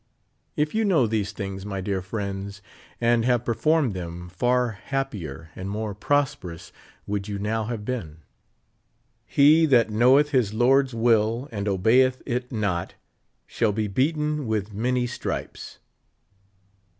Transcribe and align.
If 0.55 0.73
you 0.73 0.83
know 0.83 1.05
these 1.05 1.31
things, 1.31 1.63
my 1.63 1.79
dear 1.79 2.01
friends, 2.01 2.63
and 2.99 3.23
have 3.25 3.45
per 3.45 3.53
formed 3.53 3.93
them, 3.93 4.29
far 4.29 4.71
happier 4.71 5.51
and 5.55 5.69
more 5.69 5.93
prosperous 5.93 6.71
would 7.05 7.27
you 7.27 7.37
now 7.37 7.65
have 7.65 7.85
been. 7.85 8.23
"'He 9.27 9.67
that 9.67 9.91
knoweth 9.91 10.31
his 10.31 10.55
Lord's 10.55 10.95
will, 10.95 11.47
and 11.51 11.67
obeyeth 11.67 12.23
it 12.25 12.51
not, 12.51 12.95
shall 13.45 13.73
be 13.73 13.85
beaten 13.87 14.47
with 14.47 14.73
many 14.73 15.05
stripes." 15.05 15.77